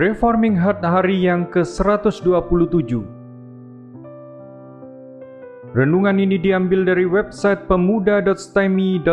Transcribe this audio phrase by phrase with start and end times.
[0.00, 2.24] Reforming Heart hari yang ke-127
[5.76, 9.04] Renungan ini diambil dari website pemuda.stemi.id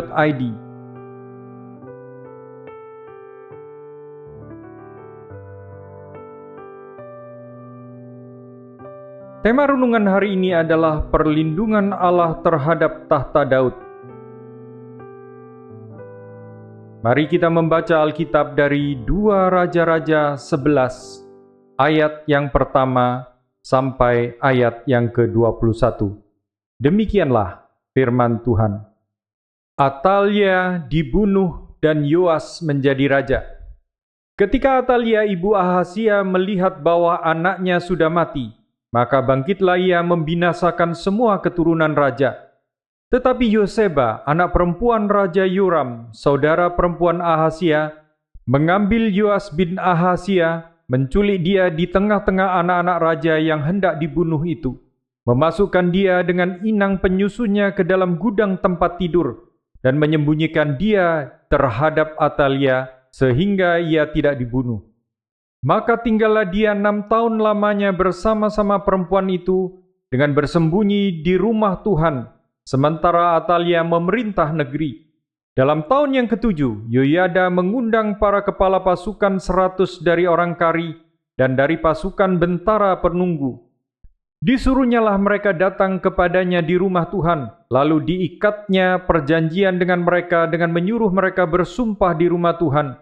[9.44, 13.87] Tema renungan hari ini adalah perlindungan Allah terhadap tahta Daud.
[16.98, 26.18] Mari kita membaca Alkitab dari 2 Raja-Raja 11 ayat yang pertama sampai ayat yang ke-21.
[26.82, 28.82] Demikianlah firman Tuhan.
[29.78, 33.40] Atalia dibunuh dan Yoas menjadi raja.
[34.34, 38.50] Ketika Atalia ibu Ahasia melihat bahwa anaknya sudah mati,
[38.90, 42.47] maka bangkitlah ia membinasakan semua keturunan raja
[43.08, 47.96] tetapi Yoseba, anak perempuan Raja Yoram, saudara perempuan Ahasia,
[48.44, 54.80] mengambil Yoas bin Ahasia, menculik dia di tengah-tengah anak-anak raja yang hendak dibunuh itu,
[55.28, 62.92] memasukkan dia dengan inang penyusunya ke dalam gudang tempat tidur, dan menyembunyikan dia terhadap Atalia
[63.12, 64.84] sehingga ia tidak dibunuh.
[65.64, 72.37] Maka tinggallah dia enam tahun lamanya bersama-sama perempuan itu dengan bersembunyi di rumah Tuhan,
[72.68, 75.08] Sementara Atalia memerintah negeri.
[75.56, 80.92] Dalam tahun yang ketujuh, Yoyada mengundang para kepala pasukan seratus dari orang Kari
[81.40, 83.56] dan dari pasukan bentara penunggu.
[84.44, 91.48] Disuruhnyalah mereka datang kepadanya di rumah Tuhan, lalu diikatnya perjanjian dengan mereka dengan menyuruh mereka
[91.48, 93.00] bersumpah di rumah Tuhan.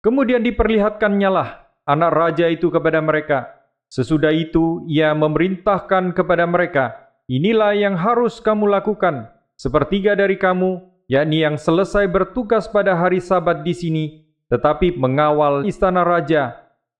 [0.00, 3.52] Kemudian diperlihatkannya lah anak raja itu kepada mereka.
[3.92, 9.32] Sesudah itu ia memerintahkan kepada mereka, Inilah yang harus kamu lakukan.
[9.56, 14.04] Sepertiga dari kamu, yakni yang selesai bertugas pada hari Sabat di sini,
[14.52, 16.52] tetapi mengawal istana raja.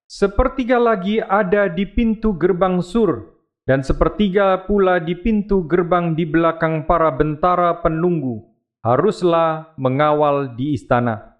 [0.09, 3.37] Sepertiga lagi ada di pintu gerbang sur,
[3.69, 8.49] dan sepertiga pula di pintu gerbang di belakang para bentara penunggu.
[8.81, 11.37] Haruslah mengawal di istana.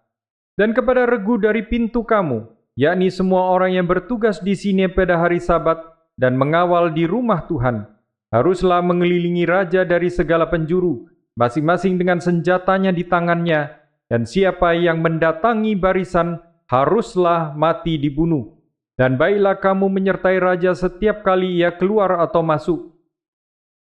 [0.61, 5.41] Dan kepada regu dari pintu kamu, yakni semua orang yang bertugas di sini pada hari
[5.41, 5.81] Sabat
[6.21, 7.94] dan mengawal di rumah Tuhan,
[8.35, 11.07] haruslah mengelilingi raja dari segala penjuru,
[11.39, 13.79] masing-masing dengan senjatanya di tangannya,
[14.11, 18.59] dan siapa yang mendatangi barisan haruslah mati dibunuh.
[18.99, 22.95] Dan baiklah kamu menyertai raja setiap kali ia keluar atau masuk.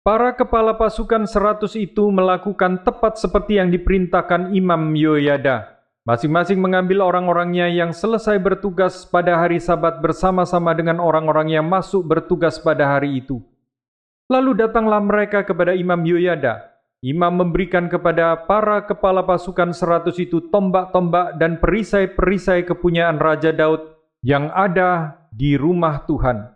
[0.04, 5.80] Para kepala pasukan seratus itu melakukan tepat seperti yang diperintahkan Imam Yoyada.
[6.08, 12.58] Masing-masing mengambil orang-orangnya yang selesai bertugas pada hari sabat bersama-sama dengan orang-orang yang masuk bertugas
[12.58, 13.44] pada hari itu.
[14.32, 16.72] Lalu datanglah mereka kepada Imam Yoyada.
[17.04, 23.92] Imam memberikan kepada para kepala pasukan seratus itu tombak-tombak dan perisai-perisai kepunyaan Raja Daud
[24.24, 26.48] yang ada di rumah Tuhan.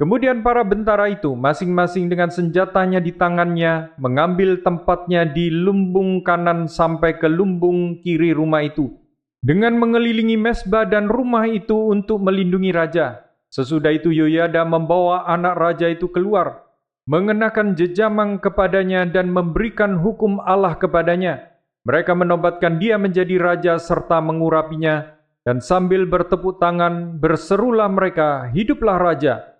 [0.00, 7.20] Kemudian para bentara itu masing-masing dengan senjatanya di tangannya mengambil tempatnya di lumbung kanan sampai
[7.20, 8.96] ke lumbung kiri rumah itu.
[9.44, 13.28] Dengan mengelilingi mesbah dan rumah itu untuk melindungi raja.
[13.52, 16.69] Sesudah itu Yoyada membawa anak raja itu keluar
[17.08, 21.50] mengenakan jejamang kepadanya dan memberikan hukum Allah kepadanya.
[21.88, 25.16] Mereka menobatkan dia menjadi raja serta mengurapinya,
[25.48, 29.56] dan sambil bertepuk tangan berserulah mereka, hiduplah raja.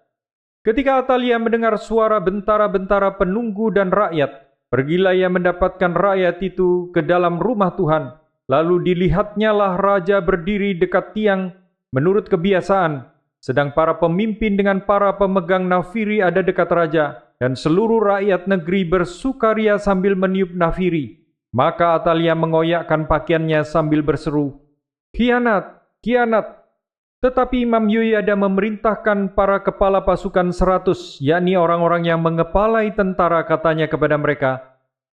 [0.61, 4.29] Ketika Atalia mendengar suara bentara-bentara penunggu dan rakyat,
[4.69, 8.21] pergilah ia mendapatkan rakyat itu ke dalam rumah Tuhan.
[8.53, 11.57] Lalu dilihatnyalah raja berdiri dekat tiang
[11.97, 13.09] menurut kebiasaan,
[13.41, 19.81] sedang para pemimpin dengan para pemegang nafiri ada dekat raja dan seluruh rakyat negeri bersukaria
[19.81, 21.25] sambil meniup nafiri.
[21.51, 24.61] Maka Atalia mengoyakkan pakaiannya sambil berseru,
[25.11, 26.63] Kianat, kianat.
[27.19, 34.15] Tetapi Imam Yoyada memerintahkan para kepala pasukan seratus, yakni orang-orang yang mengepalai tentara katanya kepada
[34.15, 34.71] mereka,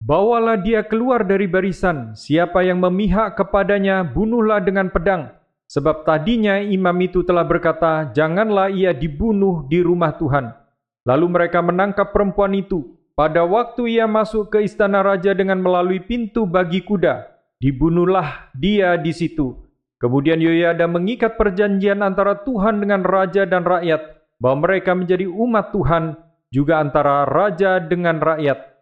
[0.03, 5.31] Bawalah dia keluar dari barisan, siapa yang memihak kepadanya bunuhlah dengan pedang.
[5.71, 10.62] Sebab tadinya imam itu telah berkata, janganlah ia dibunuh di rumah Tuhan.
[11.03, 12.95] Lalu mereka menangkap perempuan itu.
[13.13, 17.29] Pada waktu ia masuk ke istana raja dengan melalui pintu bagi kuda,
[17.61, 19.53] dibunuhlah dia di situ.
[20.01, 24.01] Kemudian Yoyada mengikat perjanjian antara Tuhan dengan raja dan rakyat,
[24.41, 26.17] bahwa mereka menjadi umat Tuhan,
[26.49, 28.73] juga antara raja dengan rakyat.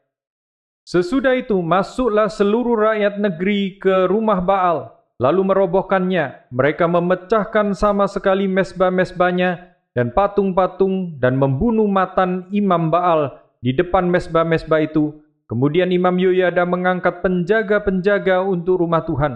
[0.87, 4.91] Sesudah itu masuklah seluruh rakyat negeri ke rumah Baal,
[5.21, 6.51] lalu merobohkannya.
[6.51, 14.81] Mereka memecahkan sama sekali mesbah-mesbahnya dan patung-patung dan membunuh matan Imam Baal di depan mesbah-mesbah
[14.83, 15.19] itu.
[15.51, 19.35] Kemudian Imam Yoyada mengangkat penjaga-penjaga untuk rumah Tuhan.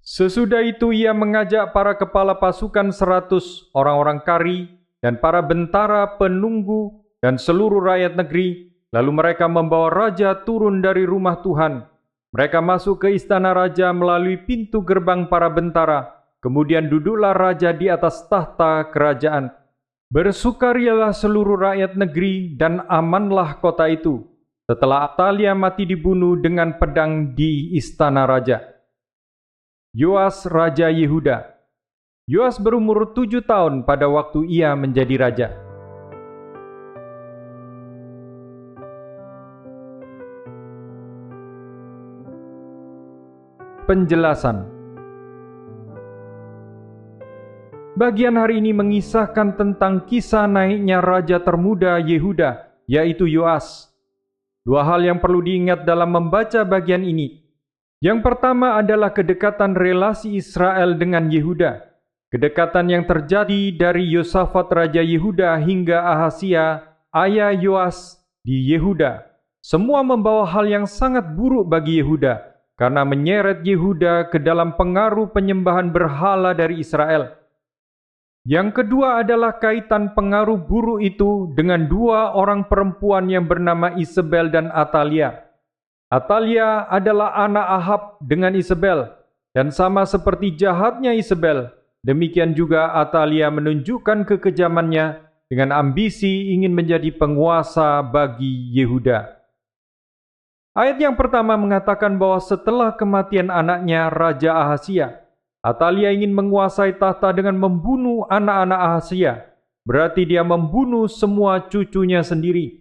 [0.00, 4.72] Sesudah itu ia mengajak para kepala pasukan seratus orang-orang kari
[5.04, 11.44] dan para bentara penunggu dan seluruh rakyat negeri, lalu mereka membawa raja turun dari rumah
[11.44, 11.84] Tuhan.
[12.32, 18.24] Mereka masuk ke istana raja melalui pintu gerbang para bentara, kemudian duduklah raja di atas
[18.32, 19.59] tahta kerajaan.
[20.10, 24.26] Bersukarialah seluruh rakyat negeri dan amanlah kota itu.
[24.66, 28.58] Setelah Atalia mati dibunuh dengan pedang di istana raja.
[29.94, 31.46] Yoas Raja Yehuda
[32.26, 35.48] Yoas berumur tujuh tahun pada waktu ia menjadi raja.
[43.86, 44.79] Penjelasan
[48.00, 53.92] Bagian hari ini mengisahkan tentang kisah naiknya raja termuda Yehuda, yaitu Yoas.
[54.64, 57.44] Dua hal yang perlu diingat dalam membaca bagian ini.
[58.00, 61.92] Yang pertama adalah kedekatan relasi Israel dengan Yehuda.
[62.32, 69.28] Kedekatan yang terjadi dari Yosafat Raja Yehuda hingga Ahasia, ayah Yoas di Yehuda.
[69.60, 72.48] Semua membawa hal yang sangat buruk bagi Yehuda
[72.80, 77.39] karena menyeret Yehuda ke dalam pengaruh penyembahan berhala dari Israel.
[78.48, 84.72] Yang kedua adalah kaitan pengaruh buruk itu dengan dua orang perempuan yang bernama Isabel dan
[84.72, 85.44] Atalia.
[86.08, 89.12] Atalia adalah anak Ahab dengan Isabel,
[89.52, 91.68] dan sama seperti jahatnya Isabel,
[92.00, 95.20] demikian juga Atalia menunjukkan kekejamannya
[95.52, 99.36] dengan ambisi ingin menjadi penguasa bagi Yehuda.
[100.72, 105.19] Ayat yang pertama mengatakan bahwa setelah kematian anaknya Raja Ahasia,
[105.60, 109.32] Atalia ingin menguasai tahta dengan membunuh anak-anak Ahasia.
[109.84, 112.80] Berarti dia membunuh semua cucunya sendiri.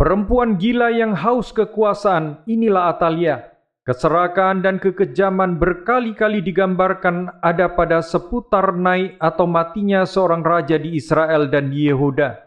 [0.00, 3.54] Perempuan gila yang haus kekuasaan, inilah Atalia.
[3.84, 11.52] Keserakan dan kekejaman berkali-kali digambarkan ada pada seputar naik atau matinya seorang raja di Israel
[11.52, 12.40] dan di Yehuda.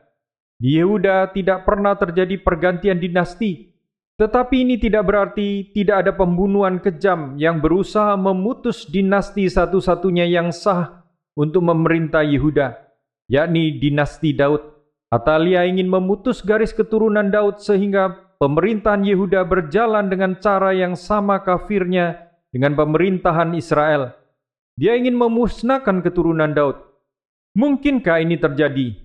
[0.57, 3.76] Di Yehuda tidak pernah terjadi pergantian dinasti,
[4.17, 11.05] tetapi ini tidak berarti tidak ada pembunuhan kejam yang berusaha memutus dinasti satu-satunya yang sah
[11.37, 12.73] untuk memerintah Yehuda,
[13.29, 14.73] yakni dinasti Daud.
[15.13, 22.33] Atalia ingin memutus garis keturunan Daud sehingga pemerintahan Yehuda berjalan dengan cara yang sama kafirnya
[22.49, 24.17] dengan pemerintahan Israel.
[24.81, 26.81] Dia ingin memusnahkan keturunan Daud.
[27.53, 28.97] Mungkinkah ini terjadi?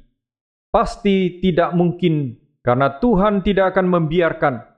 [0.73, 4.72] Pasti tidak mungkin karena Tuhan tidak akan membiarkan.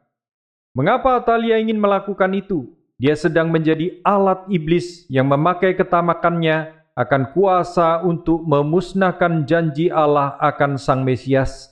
[0.74, 2.74] Mengapa Atalia ingin melakukan itu?
[2.98, 10.74] Dia sedang menjadi alat iblis yang memakai ketamakannya akan kuasa untuk memusnahkan janji Allah akan
[10.74, 11.70] Sang Mesias.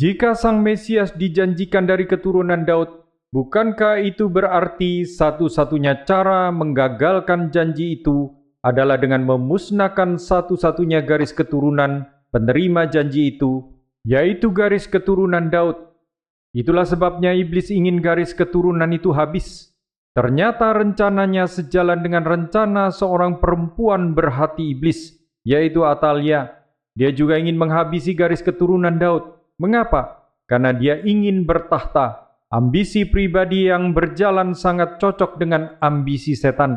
[0.00, 3.04] Jika Sang Mesias dijanjikan dari keturunan Daud,
[3.36, 8.32] bukankah itu berarti satu-satunya cara menggagalkan janji itu
[8.64, 13.76] adalah dengan memusnahkan satu-satunya garis keturunan penerima janji itu,
[14.08, 15.91] yaitu garis keturunan Daud?
[16.52, 19.72] Itulah sebabnya iblis ingin garis keturunan itu habis
[20.12, 26.52] Ternyata rencananya sejalan dengan rencana seorang perempuan berhati iblis, yaitu Atalia.
[26.92, 29.24] Dia juga ingin menghabisi garis keturunan Daud.
[29.56, 30.28] Mengapa?
[30.44, 32.28] Karena dia ingin bertahta.
[32.52, 36.76] Ambisi pribadi yang berjalan sangat cocok dengan ambisi setan.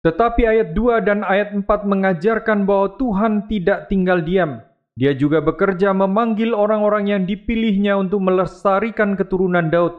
[0.00, 4.64] Tetapi ayat 2 dan ayat 4 mengajarkan bahwa Tuhan tidak tinggal diam.
[4.98, 9.94] Dia juga bekerja memanggil orang-orang yang dipilihnya untuk melestarikan keturunan Daud.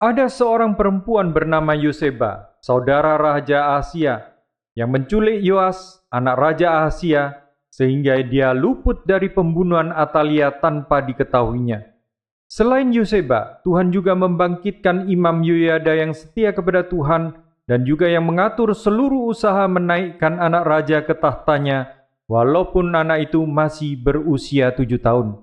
[0.00, 4.40] Ada seorang perempuan bernama Yoseba, saudara Raja Asia,
[4.72, 11.84] yang menculik Yoas, anak Raja Asia, sehingga dia luput dari pembunuhan Atalia tanpa diketahuinya.
[12.48, 17.36] Selain Yoseba, Tuhan juga membangkitkan Imam Yoyada yang setia kepada Tuhan
[17.68, 21.99] dan juga yang mengatur seluruh usaha menaikkan anak raja ke tahtanya,
[22.30, 25.42] walaupun anak itu masih berusia tujuh tahun.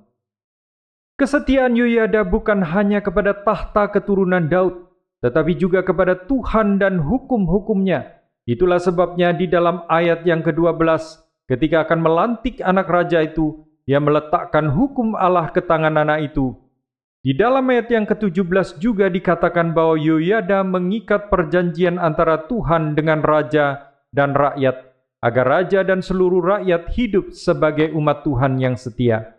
[1.20, 4.88] Kesetiaan Yoyada bukan hanya kepada tahta keturunan Daud,
[5.20, 8.24] tetapi juga kepada Tuhan dan hukum-hukumnya.
[8.48, 10.88] Itulah sebabnya di dalam ayat yang ke-12,
[11.52, 16.56] ketika akan melantik anak raja itu, dia meletakkan hukum Allah ke tangan anak itu.
[17.26, 23.90] Di dalam ayat yang ke-17 juga dikatakan bahwa Yoyada mengikat perjanjian antara Tuhan dengan raja
[24.14, 24.87] dan rakyat,
[25.28, 29.36] agar raja dan seluruh rakyat hidup sebagai umat Tuhan yang setia.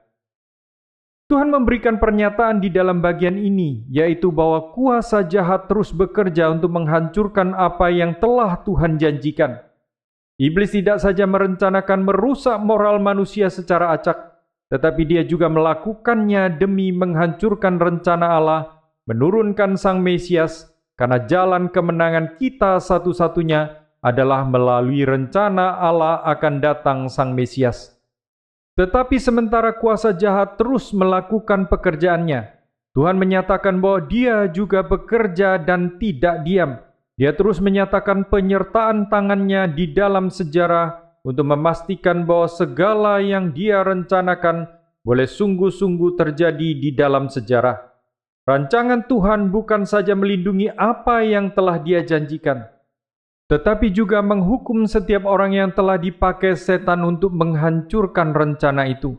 [1.29, 7.53] Tuhan memberikan pernyataan di dalam bagian ini, yaitu bahwa kuasa jahat terus bekerja untuk menghancurkan
[7.53, 9.61] apa yang telah Tuhan janjikan.
[10.41, 14.17] Iblis tidak saja merencanakan merusak moral manusia secara acak,
[14.73, 18.63] tetapi dia juga melakukannya demi menghancurkan rencana Allah,
[19.05, 27.35] menurunkan Sang Mesias, karena jalan kemenangan kita satu-satunya adalah melalui rencana Allah akan datang Sang
[27.35, 27.99] Mesias.
[28.79, 32.47] Tetapi sementara kuasa jahat terus melakukan pekerjaannya,
[32.95, 36.79] Tuhan menyatakan bahwa Dia juga bekerja dan tidak diam.
[37.19, 44.71] Dia terus menyatakan penyertaan tangannya di dalam sejarah untuk memastikan bahwa segala yang Dia rencanakan
[45.03, 47.75] boleh sungguh-sungguh terjadi di dalam sejarah.
[48.47, 52.65] Rancangan Tuhan bukan saja melindungi apa yang telah Dia janjikan,
[53.49, 59.17] tetapi juga menghukum setiap orang yang telah dipakai setan untuk menghancurkan rencana itu.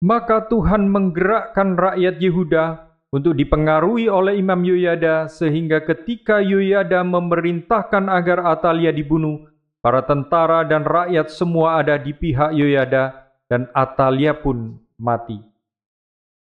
[0.00, 2.64] Maka Tuhan menggerakkan rakyat Yehuda
[3.12, 9.52] untuk dipengaruhi oleh Imam Yoyada sehingga ketika Yoyada memerintahkan agar Atalia dibunuh,
[9.84, 15.40] para tentara dan rakyat semua ada di pihak Yoyada dan Atalia pun mati.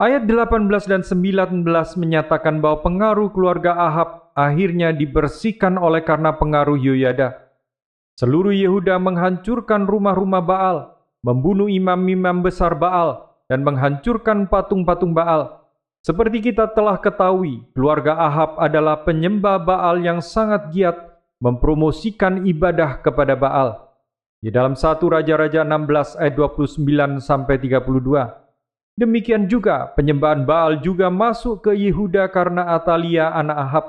[0.01, 1.63] Ayat 18 dan 19
[1.95, 7.51] menyatakan bahwa pengaruh keluarga Ahab akhirnya dibersihkan oleh karena pengaruh Yoyada.
[8.17, 10.77] Seluruh Yehuda menghancurkan rumah-rumah Baal,
[11.21, 15.61] membunuh imam-imam besar Baal, dan menghancurkan patung-patung Baal.
[16.01, 20.97] Seperti kita telah ketahui, keluarga Ahab adalah penyembah Baal yang sangat giat
[21.41, 23.89] mempromosikan ibadah kepada Baal.
[24.41, 28.97] Di dalam satu Raja-Raja 16 ayat 29 sampai 32.
[28.97, 33.85] Demikian juga penyembahan Baal juga masuk ke Yehuda karena Atalia anak Ahab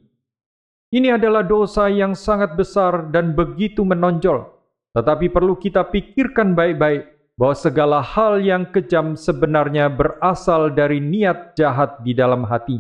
[0.95, 4.47] Ini adalah dosa yang sangat besar dan begitu menonjol,
[4.95, 11.99] tetapi perlu kita pikirkan baik-baik bahwa segala hal yang kejam sebenarnya berasal dari niat jahat
[12.07, 12.79] di dalam hati.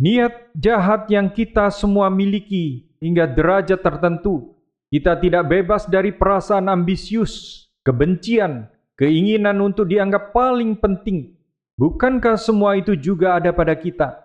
[0.00, 4.56] Niat jahat yang kita semua miliki hingga derajat tertentu.
[4.88, 11.34] Kita tidak bebas dari perasaan ambisius, kebencian, keinginan untuk dianggap paling penting.
[11.74, 14.24] Bukankah semua itu juga ada pada kita?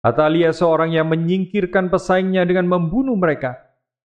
[0.00, 3.56] Atalia seorang yang menyingkirkan pesaingnya dengan membunuh mereka.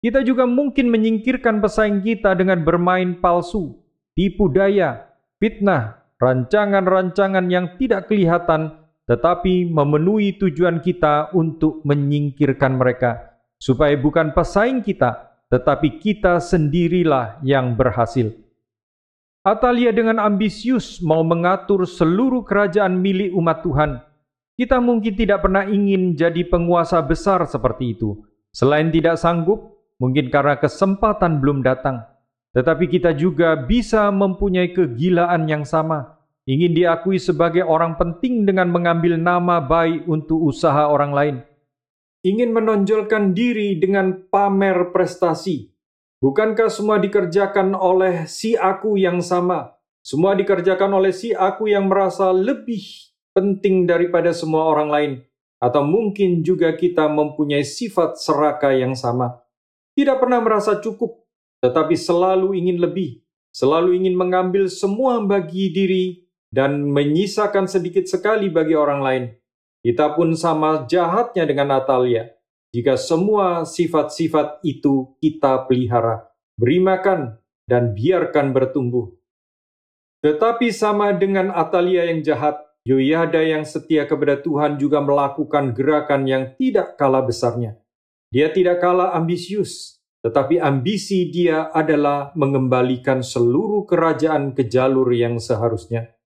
[0.03, 3.79] Kita juga mungkin menyingkirkan pesaing kita dengan bermain palsu,
[4.15, 13.93] tipu daya, fitnah, rancangan-rancangan yang tidak kelihatan tetapi memenuhi tujuan kita untuk menyingkirkan mereka, supaya
[13.93, 18.33] bukan pesaing kita, tetapi kita sendirilah yang berhasil.
[19.45, 24.01] Atalia dengan ambisius mau mengatur seluruh kerajaan milik umat Tuhan.
[24.57, 28.25] Kita mungkin tidak pernah ingin jadi penguasa besar seperti itu.
[28.49, 32.01] Selain tidak sanggup, mungkin karena kesempatan belum datang.
[32.55, 36.15] Tetapi kita juga bisa mempunyai kegilaan yang sama,
[36.47, 41.35] ingin diakui sebagai orang penting dengan mengambil nama baik untuk usaha orang lain.
[42.23, 45.67] Ingin menonjolkan diri dengan pamer prestasi.
[46.23, 49.75] Bukankah semua dikerjakan oleh si aku yang sama?
[49.99, 52.81] Semua dikerjakan oleh si aku yang merasa lebih
[53.35, 55.11] penting daripada semua orang lain.
[55.59, 59.43] Atau mungkin juga kita mempunyai sifat serakah yang sama.
[59.93, 61.24] Tidak pernah merasa cukup
[61.65, 66.21] tetapi selalu ingin lebih, selalu ingin mengambil semua bagi diri
[66.53, 69.23] dan menyisakan sedikit sekali bagi orang lain.
[69.81, 72.29] Kita pun sama jahatnya dengan Natalia.
[72.69, 79.09] Jika semua sifat-sifat itu kita pelihara, beri makan, dan biarkan bertumbuh.
[80.21, 86.53] Tetapi sama dengan Atalia yang jahat, Yoyada yang setia kepada Tuhan juga melakukan gerakan yang
[86.61, 87.81] tidak kalah besarnya.
[88.29, 96.17] Dia tidak kalah ambisius, tetapi ambisi dia adalah mengembalikan seluruh kerajaan ke jalur yang seharusnya.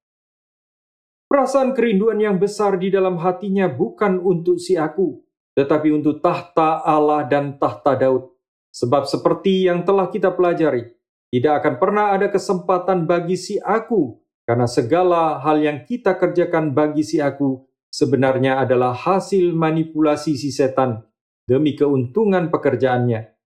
[1.27, 5.19] Perasaan kerinduan yang besar di dalam hatinya bukan untuk si aku,
[5.51, 8.31] tetapi untuk tahta Allah dan tahta Daud.
[8.71, 10.87] Sebab seperti yang telah kita pelajari,
[11.27, 14.15] tidak akan pernah ada kesempatan bagi si aku,
[14.47, 21.03] karena segala hal yang kita kerjakan bagi si aku sebenarnya adalah hasil manipulasi si setan
[21.43, 23.38] demi keuntungan pekerjaannya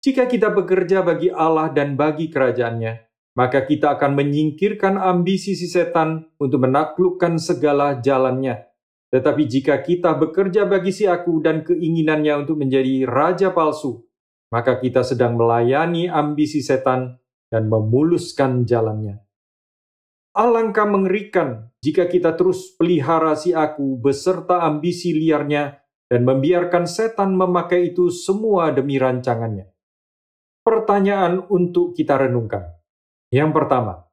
[0.00, 3.04] jika kita bekerja bagi Allah dan bagi kerajaannya,
[3.36, 8.64] maka kita akan menyingkirkan ambisi si setan untuk menaklukkan segala jalannya.
[9.12, 14.00] Tetapi jika kita bekerja bagi si aku dan keinginannya untuk menjadi raja palsu,
[14.48, 17.20] maka kita sedang melayani ambisi setan
[17.52, 19.20] dan memuluskan jalannya.
[20.30, 25.76] Alangkah mengerikan jika kita terus pelihara si aku beserta ambisi liarnya
[26.06, 29.70] dan membiarkan setan memakai itu semua demi rancangannya.
[30.70, 32.62] Pertanyaan untuk kita renungkan.
[33.34, 34.06] Yang pertama,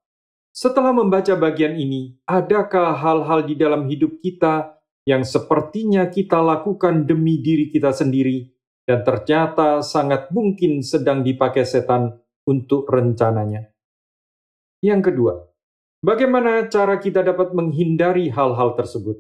[0.49, 7.37] setelah membaca bagian ini, adakah hal-hal di dalam hidup kita yang sepertinya kita lakukan demi
[7.45, 8.49] diri kita sendiri
[8.89, 12.17] dan ternyata sangat mungkin sedang dipakai setan
[12.49, 13.69] untuk rencananya?
[14.81, 15.33] Yang kedua,
[15.97, 19.17] Bagaimana cara kita dapat menghindari hal-hal tersebut?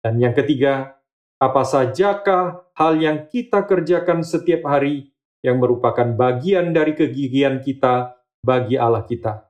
[0.00, 0.96] Dan yang ketiga,
[1.36, 5.12] apa sajakah hal yang kita kerjakan setiap hari
[5.46, 9.46] yang merupakan bagian dari kegigihan kita bagi Allah kita?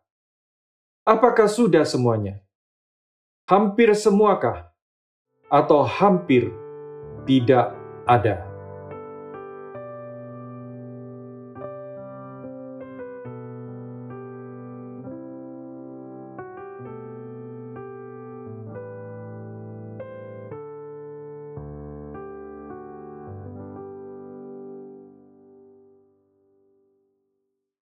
[1.08, 2.44] Apakah sudah semuanya?
[3.48, 4.68] Hampir semuakah?
[5.48, 6.52] Atau hampir
[7.24, 7.72] tidak
[8.04, 8.45] ada?